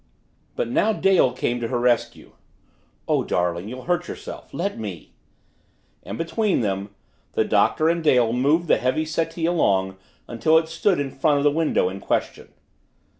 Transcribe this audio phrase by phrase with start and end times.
[0.55, 2.31] But now Dale came to her rescue.
[3.07, 4.51] "Oh, darling, you'll hurt yourself.
[4.51, 5.13] Let me"
[6.03, 6.95] and between them,
[7.33, 11.43] the Doctor and Dale moved the heavy settee along until it stood in front of
[11.43, 12.51] the window in question.